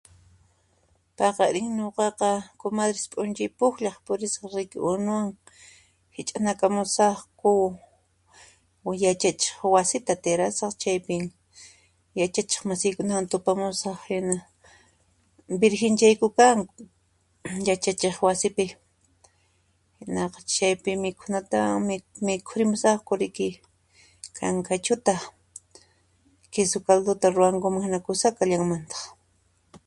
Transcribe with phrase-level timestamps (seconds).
[1.17, 2.29] Paqarin ñuqaqa
[2.61, 5.27] komadres p'unchay pukllaq purisaq riki unuwan
[6.15, 7.51] hich'anakamusaqku
[9.03, 11.15] yachachik wasita tirasaq, chaypi
[12.19, 14.35] yachachik masiykunawan tupamusaq hina
[15.61, 16.57] virginchaykupian
[17.67, 18.65] yachachik wasipi,
[20.55, 21.81] chaypi mikhunatawan
[22.27, 23.47] mikhurimusaqku riki
[24.37, 25.15] kankachuta,
[26.53, 29.01] kisu kalduta rurankuman hina kusa kallanmantaq.